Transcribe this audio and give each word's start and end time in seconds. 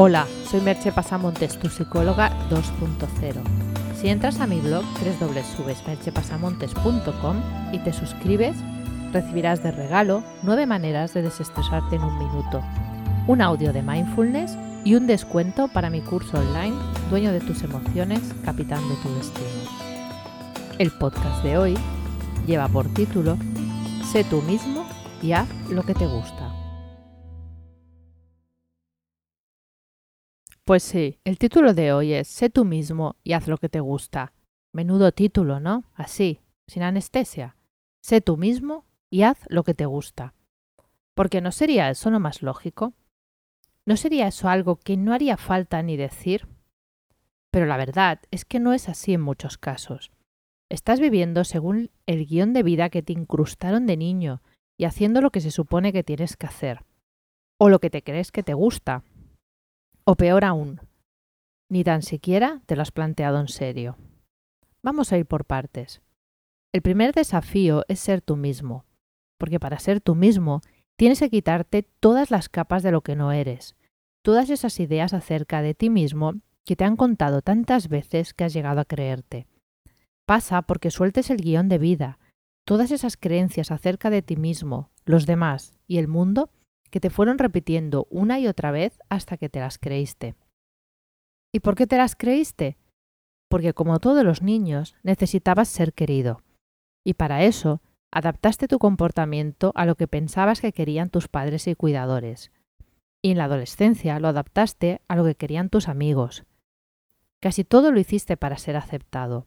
Hola, 0.00 0.28
soy 0.48 0.60
Merche 0.60 0.92
Pasamontes, 0.92 1.58
tu 1.58 1.68
psicóloga 1.68 2.30
2.0. 2.50 3.34
Si 4.00 4.08
entras 4.08 4.38
a 4.38 4.46
mi 4.46 4.60
blog 4.60 4.84
www.merchepasamontes.com 4.84 7.36
y 7.72 7.80
te 7.80 7.92
suscribes, 7.92 8.54
recibirás 9.12 9.60
de 9.64 9.72
regalo 9.72 10.22
nueve 10.44 10.66
maneras 10.66 11.14
de 11.14 11.22
desestresarte 11.22 11.96
en 11.96 12.04
un 12.04 12.16
minuto, 12.16 12.62
un 13.26 13.42
audio 13.42 13.72
de 13.72 13.82
mindfulness 13.82 14.56
y 14.84 14.94
un 14.94 15.08
descuento 15.08 15.66
para 15.66 15.90
mi 15.90 16.00
curso 16.00 16.38
online 16.38 16.76
Dueño 17.10 17.32
de 17.32 17.40
tus 17.40 17.64
emociones, 17.64 18.20
capitán 18.44 18.88
de 18.88 18.94
tu 19.02 19.12
destino. 19.16 19.48
El 20.78 20.92
podcast 20.92 21.42
de 21.42 21.58
hoy 21.58 21.76
lleva 22.46 22.68
por 22.68 22.86
título 22.94 23.36
Sé 24.12 24.22
tú 24.22 24.42
mismo 24.42 24.86
y 25.20 25.32
haz 25.32 25.48
lo 25.68 25.82
que 25.82 25.94
te 25.94 26.06
gusta. 26.06 26.47
Pues 30.68 30.82
sí, 30.82 31.18
el 31.24 31.38
título 31.38 31.72
de 31.72 31.94
hoy 31.94 32.12
es 32.12 32.28
Sé 32.28 32.50
tú 32.50 32.66
mismo 32.66 33.16
y 33.24 33.32
haz 33.32 33.48
lo 33.48 33.56
que 33.56 33.70
te 33.70 33.80
gusta. 33.80 34.34
Menudo 34.70 35.12
título, 35.12 35.60
¿no? 35.60 35.84
Así, 35.94 36.42
sin 36.66 36.82
anestesia. 36.82 37.56
Sé 38.02 38.20
tú 38.20 38.36
mismo 38.36 38.84
y 39.08 39.22
haz 39.22 39.38
lo 39.48 39.64
que 39.64 39.72
te 39.72 39.86
gusta. 39.86 40.34
Porque 41.14 41.40
no 41.40 41.52
sería 41.52 41.88
eso 41.88 42.10
lo 42.10 42.20
más 42.20 42.42
lógico. 42.42 42.92
¿No 43.86 43.96
sería 43.96 44.28
eso 44.28 44.50
algo 44.50 44.76
que 44.76 44.98
no 44.98 45.14
haría 45.14 45.38
falta 45.38 45.82
ni 45.82 45.96
decir? 45.96 46.46
Pero 47.50 47.64
la 47.64 47.78
verdad 47.78 48.20
es 48.30 48.44
que 48.44 48.60
no 48.60 48.74
es 48.74 48.90
así 48.90 49.14
en 49.14 49.22
muchos 49.22 49.56
casos. 49.56 50.10
Estás 50.68 51.00
viviendo 51.00 51.44
según 51.44 51.90
el 52.04 52.26
guion 52.26 52.52
de 52.52 52.62
vida 52.62 52.90
que 52.90 53.02
te 53.02 53.14
incrustaron 53.14 53.86
de 53.86 53.96
niño 53.96 54.42
y 54.76 54.84
haciendo 54.84 55.22
lo 55.22 55.30
que 55.30 55.40
se 55.40 55.50
supone 55.50 55.94
que 55.94 56.04
tienes 56.04 56.36
que 56.36 56.46
hacer. 56.46 56.84
O 57.56 57.70
lo 57.70 57.78
que 57.78 57.88
te 57.88 58.02
crees 58.02 58.32
que 58.32 58.42
te 58.42 58.52
gusta, 58.52 59.02
o 60.10 60.16
peor 60.16 60.46
aún, 60.46 60.80
ni 61.68 61.84
tan 61.84 62.00
siquiera 62.00 62.62
te 62.64 62.76
lo 62.76 62.80
has 62.80 62.92
planteado 62.92 63.38
en 63.40 63.48
serio. 63.48 63.98
Vamos 64.82 65.12
a 65.12 65.18
ir 65.18 65.26
por 65.26 65.44
partes. 65.44 66.00
El 66.72 66.80
primer 66.80 67.12
desafío 67.12 67.84
es 67.88 68.00
ser 68.00 68.22
tú 68.22 68.34
mismo, 68.34 68.86
porque 69.36 69.60
para 69.60 69.78
ser 69.78 70.00
tú 70.00 70.14
mismo 70.14 70.62
tienes 70.96 71.18
que 71.18 71.28
quitarte 71.28 71.82
todas 71.82 72.30
las 72.30 72.48
capas 72.48 72.82
de 72.82 72.90
lo 72.90 73.02
que 73.02 73.16
no 73.16 73.32
eres, 73.32 73.76
todas 74.22 74.48
esas 74.48 74.80
ideas 74.80 75.12
acerca 75.12 75.60
de 75.60 75.74
ti 75.74 75.90
mismo 75.90 76.36
que 76.64 76.74
te 76.74 76.84
han 76.84 76.96
contado 76.96 77.42
tantas 77.42 77.88
veces 77.88 78.32
que 78.32 78.44
has 78.44 78.54
llegado 78.54 78.80
a 78.80 78.86
creerte. 78.86 79.46
Pasa 80.24 80.62
porque 80.62 80.90
sueltes 80.90 81.28
el 81.28 81.36
guion 81.36 81.68
de 81.68 81.76
vida, 81.76 82.18
todas 82.64 82.92
esas 82.92 83.18
creencias 83.18 83.70
acerca 83.70 84.08
de 84.08 84.22
ti 84.22 84.36
mismo, 84.36 84.88
los 85.04 85.26
demás 85.26 85.74
y 85.86 85.98
el 85.98 86.08
mundo 86.08 86.48
que 86.90 87.00
te 87.00 87.10
fueron 87.10 87.38
repitiendo 87.38 88.06
una 88.10 88.38
y 88.38 88.46
otra 88.46 88.70
vez 88.70 88.98
hasta 89.08 89.36
que 89.36 89.48
te 89.48 89.60
las 89.60 89.78
creíste. 89.78 90.34
¿Y 91.52 91.60
por 91.60 91.74
qué 91.74 91.86
te 91.86 91.96
las 91.96 92.16
creíste? 92.16 92.76
Porque 93.48 93.72
como 93.72 93.98
todos 93.98 94.24
los 94.24 94.42
niños 94.42 94.94
necesitabas 95.02 95.68
ser 95.68 95.92
querido. 95.92 96.42
Y 97.04 97.14
para 97.14 97.44
eso 97.44 97.80
adaptaste 98.10 98.68
tu 98.68 98.78
comportamiento 98.78 99.72
a 99.74 99.86
lo 99.86 99.94
que 99.94 100.08
pensabas 100.08 100.60
que 100.60 100.72
querían 100.72 101.10
tus 101.10 101.28
padres 101.28 101.66
y 101.66 101.74
cuidadores. 101.74 102.52
Y 103.22 103.32
en 103.32 103.38
la 103.38 103.44
adolescencia 103.44 104.20
lo 104.20 104.28
adaptaste 104.28 105.00
a 105.08 105.16
lo 105.16 105.24
que 105.24 105.34
querían 105.34 105.70
tus 105.70 105.88
amigos. 105.88 106.44
Casi 107.40 107.64
todo 107.64 107.92
lo 107.92 108.00
hiciste 108.00 108.36
para 108.36 108.58
ser 108.58 108.76
aceptado. 108.76 109.46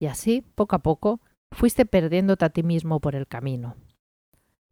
Y 0.00 0.06
así, 0.06 0.44
poco 0.54 0.76
a 0.76 0.80
poco, 0.80 1.20
fuiste 1.52 1.86
perdiéndote 1.86 2.44
a 2.44 2.50
ti 2.50 2.62
mismo 2.62 3.00
por 3.00 3.14
el 3.14 3.26
camino. 3.26 3.76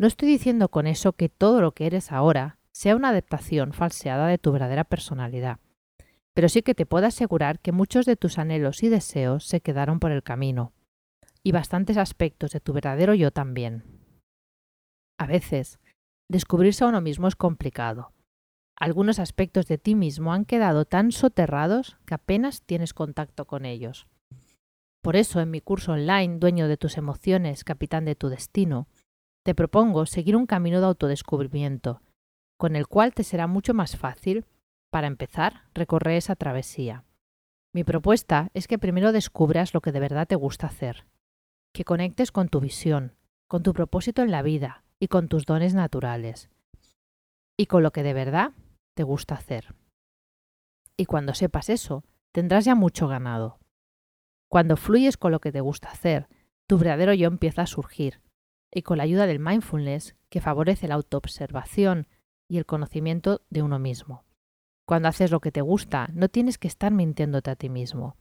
No 0.01 0.07
estoy 0.07 0.29
diciendo 0.29 0.71
con 0.71 0.87
eso 0.87 1.13
que 1.13 1.29
todo 1.29 1.61
lo 1.61 1.73
que 1.73 1.85
eres 1.85 2.11
ahora 2.11 2.57
sea 2.73 2.97
una 2.97 3.11
adaptación 3.11 3.75
falseada 3.75 4.29
de 4.29 4.39
tu 4.39 4.51
verdadera 4.51 4.85
personalidad, 4.85 5.59
pero 6.33 6.49
sí 6.49 6.63
que 6.63 6.75
te 6.75 6.87
puedo 6.87 7.07
asegurar 7.07 7.61
que 7.61 7.71
muchos 7.71 8.07
de 8.07 8.17
tus 8.17 8.39
anhelos 8.39 8.83
y 8.83 8.89
deseos 8.89 9.45
se 9.45 9.61
quedaron 9.61 10.01
por 10.01 10.11
el 10.11 10.23
camino, 10.23 10.73
y 11.43 11.53
bastantes 11.53 11.99
aspectos 11.99 12.53
de 12.53 12.61
tu 12.61 12.73
verdadero 12.73 13.13
yo 13.13 13.31
también. 13.31 13.85
A 15.19 15.27
veces, 15.27 15.81
descubrirse 16.31 16.85
a 16.85 16.87
uno 16.87 17.03
mismo 17.03 17.29
es 17.29 17.37
complicado. 17.37 18.15
Algunos 18.79 19.19
aspectos 19.19 19.67
de 19.67 19.77
ti 19.77 19.95
mismo 19.95 20.33
han 20.33 20.47
quedado 20.47 20.87
tan 20.87 21.13
soterrados 21.13 21.99
que 22.07 22.15
apenas 22.15 22.63
tienes 22.63 22.95
contacto 22.95 23.45
con 23.45 23.67
ellos. 23.67 24.07
Por 25.03 25.17
eso, 25.17 25.43
en 25.43 25.51
mi 25.51 25.61
curso 25.61 25.93
online, 25.93 26.39
Dueño 26.39 26.69
de 26.69 26.79
tus 26.79 26.97
emociones, 26.97 27.65
Capitán 27.65 28.07
de 28.07 28.15
tu 28.15 28.31
Destino, 28.31 28.89
te 29.43 29.55
propongo 29.55 30.07
seguir 30.07 30.37
un 30.37 30.47
camino 30.47 30.81
de 30.81 30.87
autodescubrimiento, 30.87 32.03
con 32.59 32.77
el 32.77 32.87
cual 32.87 33.15
te 33.15 33.25
será 33.25 33.47
mucho 33.47 33.73
más 33.73 33.97
fácil, 33.97 34.45
para 34.91 35.07
empezar, 35.07 35.65
recorrer 35.73 36.17
esa 36.17 36.37
travesía. 36.37 37.05
Mi 37.73 37.85
propuesta 37.85 38.51
es 38.55 38.67
que 38.67 38.79
primero 38.79 39.13
descubras 39.13 39.73
lo 39.73 39.81
que 39.81 39.93
de 39.93 40.01
verdad 40.01 40.27
te 40.27 40.35
gusta 40.35 40.67
hacer, 40.67 41.07
que 41.73 41.85
conectes 41.85 42.33
con 42.33 42.49
tu 42.49 42.61
visión, 42.61 43.15
con 43.49 43.63
tu 43.63 43.73
propósito 43.73 44.23
en 44.23 44.31
la 44.31 44.43
vida 44.43 44.85
y 44.99 45.09
con 45.09 45.29
tus 45.29 45.47
dones 45.47 45.75
naturales, 45.75 46.51
y 47.57 47.67
con 47.67 47.83
lo 47.83 47.93
que 47.93 48.03
de 48.03 48.13
verdad 48.13 48.53
te 48.95 49.05
gusta 49.05 49.37
hacer. 49.37 49.75
Y 50.97 51.07
cuando 51.07 51.33
sepas 51.33 51.71
eso, 51.71 52.05
tendrás 52.33 52.65
ya 52.65 52.75
mucho 52.75 53.09
ganado. 53.09 53.59
Cuando 54.51 54.77
fluyes 54.77 55.17
con 55.17 55.33
lo 55.33 55.41
que 55.41 55.53
te 55.53 55.61
gusta 55.61 55.89
hacer, 55.89 56.29
tu 56.67 56.77
verdadero 56.77 57.15
yo 57.15 57.29
empieza 57.29 57.63
a 57.63 57.67
surgir 57.67 58.21
y 58.73 58.83
con 58.83 58.99
la 58.99 59.05
ayuda 59.05 59.27
del 59.27 59.41
mindfulness 59.41 60.17
que 60.29 60.41
favorece 60.41 60.89
la 60.89 60.95
autoobservación 60.95 62.07
y 62.49 62.59
el 62.59 62.67
conocimiento 62.67 63.43
de 63.51 63.63
uno 63.63 63.79
mismo. 63.79 64.25
Cuando 64.87 65.09
haces 65.09 65.31
lo 65.31 65.41
que 65.41 65.53
te 65.53 65.61
gusta, 65.61 66.09
no 66.13 66.29
tienes 66.29 66.59
que 66.59 66.69
estar 66.69 66.93
mintiéndote 66.93 67.51
a 67.51 67.57
ti 67.57 67.69
mismo. 67.69 68.17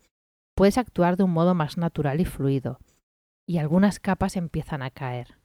Puedes 0.56 0.78
actuar 0.78 1.18
de 1.18 1.24
un 1.24 1.32
modo 1.32 1.56
más 1.56 1.78
natural 1.78 2.20
y 2.22 2.26
fluido, 2.26 2.80
y 3.48 3.58
algunas 3.58 4.00
capas 4.00 4.36
empiezan 4.36 4.82
a 4.82 4.92
caer. 4.92 5.40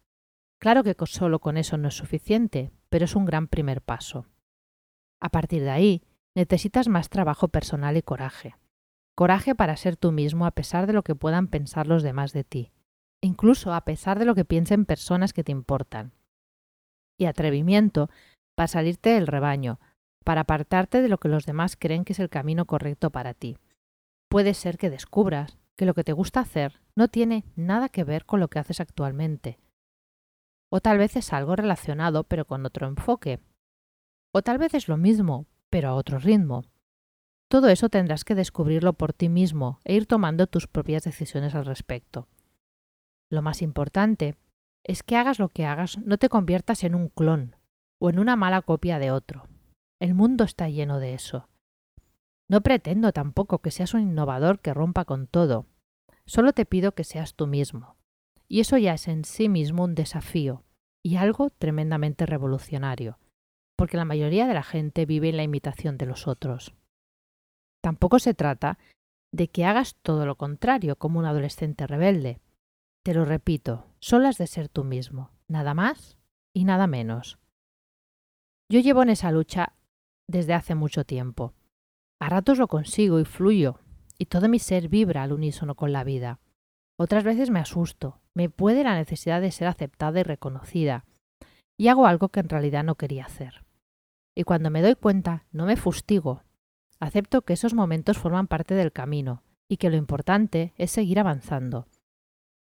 Claro 0.58 0.82
que 0.82 0.94
solo 1.06 1.38
con 1.38 1.56
eso 1.56 1.76
no 1.76 1.88
es 1.88 1.94
suficiente, 1.94 2.72
pero 2.88 3.04
es 3.04 3.16
un 3.16 3.24
gran 3.24 3.48
primer 3.48 3.82
paso. 3.82 4.26
A 5.20 5.30
partir 5.30 5.62
de 5.62 5.70
ahí, 5.70 6.02
necesitas 6.34 6.88
más 6.88 7.08
trabajo 7.08 7.48
personal 7.48 7.96
y 7.96 8.02
coraje. 8.02 8.56
Coraje 9.14 9.54
para 9.54 9.76
ser 9.76 9.96
tú 9.96 10.12
mismo 10.12 10.46
a 10.46 10.50
pesar 10.50 10.86
de 10.86 10.92
lo 10.92 11.02
que 11.02 11.14
puedan 11.14 11.48
pensar 11.48 11.86
los 11.86 12.02
demás 12.02 12.32
de 12.32 12.44
ti 12.44 12.72
incluso 13.20 13.72
a 13.72 13.84
pesar 13.84 14.18
de 14.18 14.24
lo 14.24 14.34
que 14.34 14.44
piensen 14.44 14.84
personas 14.84 15.32
que 15.32 15.44
te 15.44 15.52
importan. 15.52 16.12
Y 17.18 17.26
atrevimiento 17.26 18.10
para 18.54 18.68
salirte 18.68 19.10
del 19.10 19.26
rebaño, 19.26 19.80
para 20.24 20.42
apartarte 20.42 21.02
de 21.02 21.08
lo 21.08 21.18
que 21.18 21.28
los 21.28 21.46
demás 21.46 21.76
creen 21.76 22.04
que 22.04 22.12
es 22.12 22.18
el 22.18 22.30
camino 22.30 22.66
correcto 22.66 23.10
para 23.10 23.34
ti. 23.34 23.58
Puede 24.28 24.54
ser 24.54 24.78
que 24.78 24.90
descubras 24.90 25.58
que 25.76 25.86
lo 25.86 25.94
que 25.94 26.04
te 26.04 26.12
gusta 26.12 26.40
hacer 26.40 26.80
no 26.96 27.08
tiene 27.08 27.44
nada 27.56 27.88
que 27.88 28.04
ver 28.04 28.24
con 28.24 28.40
lo 28.40 28.48
que 28.48 28.58
haces 28.58 28.80
actualmente. 28.80 29.58
O 30.70 30.80
tal 30.80 30.98
vez 30.98 31.16
es 31.16 31.32
algo 31.32 31.56
relacionado 31.56 32.24
pero 32.24 32.46
con 32.46 32.64
otro 32.66 32.86
enfoque. 32.86 33.40
O 34.32 34.42
tal 34.42 34.58
vez 34.58 34.74
es 34.74 34.88
lo 34.88 34.96
mismo, 34.96 35.46
pero 35.70 35.88
a 35.90 35.94
otro 35.94 36.18
ritmo. 36.18 36.64
Todo 37.48 37.68
eso 37.68 37.88
tendrás 37.88 38.24
que 38.24 38.34
descubrirlo 38.34 38.94
por 38.94 39.12
ti 39.12 39.28
mismo 39.28 39.78
e 39.84 39.94
ir 39.94 40.06
tomando 40.06 40.46
tus 40.46 40.66
propias 40.66 41.04
decisiones 41.04 41.54
al 41.54 41.66
respecto. 41.66 42.26
Lo 43.34 43.42
más 43.42 43.62
importante 43.62 44.36
es 44.84 45.02
que 45.02 45.16
hagas 45.16 45.40
lo 45.40 45.48
que 45.48 45.66
hagas, 45.66 45.98
no 45.98 46.18
te 46.18 46.28
conviertas 46.28 46.84
en 46.84 46.94
un 46.94 47.08
clon 47.08 47.56
o 48.00 48.08
en 48.08 48.20
una 48.20 48.36
mala 48.36 48.62
copia 48.62 49.00
de 49.00 49.10
otro. 49.10 49.48
El 50.00 50.14
mundo 50.14 50.44
está 50.44 50.68
lleno 50.68 51.00
de 51.00 51.14
eso. 51.14 51.48
No 52.48 52.60
pretendo 52.60 53.10
tampoco 53.12 53.58
que 53.58 53.72
seas 53.72 53.92
un 53.92 54.02
innovador 54.02 54.60
que 54.60 54.72
rompa 54.72 55.04
con 55.04 55.26
todo. 55.26 55.66
Solo 56.26 56.52
te 56.52 56.64
pido 56.64 56.94
que 56.94 57.02
seas 57.02 57.34
tú 57.34 57.48
mismo. 57.48 57.96
Y 58.46 58.60
eso 58.60 58.78
ya 58.78 58.94
es 58.94 59.08
en 59.08 59.24
sí 59.24 59.48
mismo 59.48 59.82
un 59.82 59.96
desafío 59.96 60.62
y 61.02 61.16
algo 61.16 61.50
tremendamente 61.50 62.26
revolucionario, 62.26 63.18
porque 63.76 63.96
la 63.96 64.04
mayoría 64.04 64.46
de 64.46 64.54
la 64.54 64.62
gente 64.62 65.06
vive 65.06 65.30
en 65.30 65.38
la 65.38 65.42
imitación 65.42 65.98
de 65.98 66.06
los 66.06 66.28
otros. 66.28 66.72
Tampoco 67.82 68.20
se 68.20 68.32
trata 68.32 68.78
de 69.32 69.48
que 69.48 69.64
hagas 69.64 69.96
todo 70.02 70.24
lo 70.24 70.36
contrario 70.36 70.94
como 70.94 71.18
un 71.18 71.24
adolescente 71.24 71.88
rebelde, 71.88 72.38
te 73.04 73.12
lo 73.12 73.26
repito, 73.26 73.84
solo 74.00 74.28
has 74.28 74.38
de 74.38 74.46
ser 74.46 74.70
tú 74.70 74.82
mismo, 74.82 75.30
nada 75.46 75.74
más 75.74 76.16
y 76.54 76.64
nada 76.64 76.86
menos. 76.86 77.38
Yo 78.72 78.80
llevo 78.80 79.02
en 79.02 79.10
esa 79.10 79.30
lucha 79.30 79.74
desde 80.26 80.54
hace 80.54 80.74
mucho 80.74 81.04
tiempo. 81.04 81.52
A 82.18 82.30
ratos 82.30 82.56
lo 82.56 82.66
consigo 82.66 83.20
y 83.20 83.26
fluyo, 83.26 83.78
y 84.18 84.24
todo 84.24 84.48
mi 84.48 84.58
ser 84.58 84.88
vibra 84.88 85.22
al 85.22 85.32
unísono 85.32 85.74
con 85.74 85.92
la 85.92 86.02
vida. 86.02 86.40
Otras 86.98 87.24
veces 87.24 87.50
me 87.50 87.60
asusto, 87.60 88.22
me 88.32 88.48
puede 88.48 88.84
la 88.84 88.94
necesidad 88.94 89.42
de 89.42 89.52
ser 89.52 89.68
aceptada 89.68 90.20
y 90.20 90.22
reconocida, 90.22 91.04
y 91.76 91.88
hago 91.88 92.06
algo 92.06 92.30
que 92.30 92.40
en 92.40 92.48
realidad 92.48 92.84
no 92.84 92.94
quería 92.94 93.26
hacer. 93.26 93.66
Y 94.34 94.44
cuando 94.44 94.70
me 94.70 94.80
doy 94.80 94.94
cuenta, 94.94 95.44
no 95.52 95.66
me 95.66 95.76
fustigo. 95.76 96.42
Acepto 97.00 97.42
que 97.42 97.52
esos 97.52 97.74
momentos 97.74 98.16
forman 98.16 98.46
parte 98.46 98.74
del 98.74 98.92
camino, 98.92 99.42
y 99.68 99.76
que 99.76 99.90
lo 99.90 99.96
importante 99.96 100.72
es 100.78 100.90
seguir 100.90 101.20
avanzando 101.20 101.86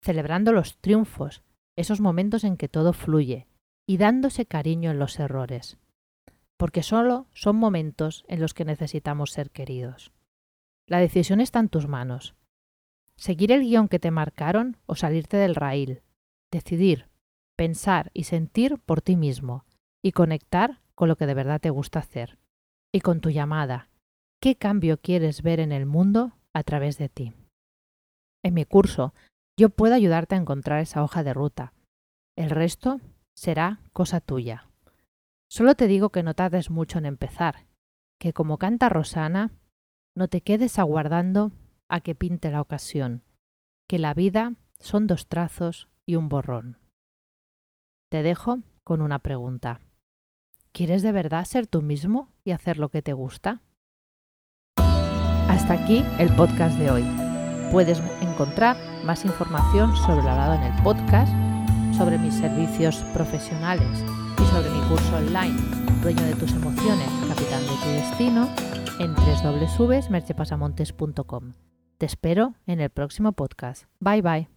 celebrando 0.08 0.54
los 0.54 0.78
triunfos, 0.78 1.44
esos 1.76 2.00
momentos 2.00 2.46
en 2.46 2.56
que 2.56 2.70
todo 2.70 2.94
fluye, 2.94 3.46
y 3.86 3.98
dándose 3.98 4.46
cariño 4.46 4.90
en 4.90 5.00
los 5.00 5.20
errores. 5.20 5.78
porque 6.58 6.82
solo 6.84 7.28
son 7.34 7.56
momentos 7.56 8.26
en 8.28 8.42
los 8.42 8.54
que 8.54 8.66
necesitamos 8.66 9.32
ser 9.32 9.52
queridos. 9.52 10.12
La 10.88 11.00
decisión 11.00 11.40
está 11.40 11.60
en 11.60 11.70
tus 11.70 11.88
manos. 11.88 12.36
Seguir 13.16 13.52
el 13.52 13.62
guion 13.62 13.88
que 13.88 14.00
te 14.00 14.12
marcaron 14.12 14.78
o 14.86 14.96
salirte 14.96 15.38
del 15.38 15.56
raíl. 15.56 16.02
Decidir, 16.52 17.10
pensar 17.56 18.10
y 18.14 18.24
sentir 18.24 18.80
por 18.80 19.02
ti 19.02 19.16
mismo 19.16 19.66
y 20.02 20.12
conectar 20.14 20.82
con 20.96 21.10
lo 21.10 21.16
que 21.16 21.28
de 21.28 21.34
verdad 21.34 21.62
te 21.62 21.70
gusta 21.70 22.00
hacer. 22.00 22.40
Y 22.92 23.02
con 23.02 23.22
tu 23.22 23.30
llamada, 23.30 23.90
¿qué 24.42 24.56
cambio 24.56 25.00
quieres 25.00 25.44
ver 25.44 25.60
en 25.60 25.72
el 25.72 25.86
mundo 25.86 26.34
a 26.54 26.64
través 26.64 26.98
de 26.98 27.10
ti? 27.10 27.34
En 28.44 28.54
mi 28.54 28.66
curso, 28.66 29.14
yo 29.58 29.70
puedo 29.70 29.96
ayudarte 29.96 30.36
a 30.36 30.38
encontrar 30.38 30.80
esa 30.80 31.04
hoja 31.04 31.24
de 31.24 31.34
ruta. 31.34 31.74
El 32.36 32.52
resto 32.52 33.02
será 33.36 33.82
cosa 33.92 34.22
tuya. 34.22 34.70
Solo 35.50 35.76
te 35.76 35.88
digo 35.88 36.10
que 36.10 36.24
no 36.24 36.36
tardes 36.36 36.70
mucho 36.70 37.00
en 37.00 37.06
empezar, 37.06 37.66
que 38.20 38.34
como 38.34 38.58
canta 38.58 38.90
Rosana, 38.90 39.52
no 40.16 40.28
te 40.28 40.42
quedes 40.42 40.78
aguardando 40.78 41.52
a 41.90 42.02
que 42.02 42.16
pinte 42.16 42.52
la 42.52 42.62
ocasión, 42.62 43.24
que 43.88 43.98
la 43.98 44.14
vida 44.14 44.54
son 44.80 45.08
dos 45.08 45.28
trazos 45.28 45.90
y 46.06 46.16
un 46.16 46.30
borrón. 46.30 46.78
Te 48.10 48.24
dejo 48.24 48.60
con 48.84 49.02
una 49.02 49.20
pregunta. 49.20 49.82
¿Quieres 50.72 51.02
de 51.02 51.12
verdad 51.12 51.46
ser 51.46 51.66
tú 51.66 51.82
mismo 51.82 52.32
y 52.44 52.52
hacer 52.52 52.78
lo 52.78 52.90
que 52.90 53.02
te 53.02 53.14
gusta? 53.14 53.62
Hasta 54.78 55.74
aquí 55.74 56.04
el 56.20 56.34
podcast 56.36 56.78
de 56.78 56.92
hoy. 56.92 57.04
Puedes 57.72 58.00
encontrar 58.22 58.78
más 59.08 59.26
información 59.26 59.96
sobre 59.96 60.22
lo 60.22 60.30
hablado 60.30 60.54
en 60.56 60.64
el 60.64 60.84
podcast, 60.84 61.32
sobre 61.98 62.18
mis 62.20 62.34
servicios 62.36 62.98
profesionales 63.14 64.04
y 64.38 64.44
sobre 64.52 64.70
mi 64.70 64.82
curso 64.82 65.16
online, 65.16 65.56
Dueño 66.02 66.24
de 66.24 66.36
tus 66.36 66.52
emociones, 66.52 67.08
Capitán 67.28 67.62
de 67.62 67.76
tu 67.84 67.90
destino, 67.90 68.50
en 69.00 69.16
www.merchepasamontes.com. 69.16 71.54
Te 71.98 72.06
espero 72.06 72.56
en 72.68 72.82
el 72.82 72.90
próximo 72.90 73.32
podcast. 73.32 73.86
Bye 74.00 74.22
bye. 74.22 74.57